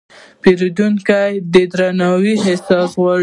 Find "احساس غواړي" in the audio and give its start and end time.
2.49-3.19